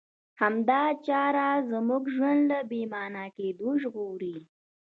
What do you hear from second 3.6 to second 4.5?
ژغوري.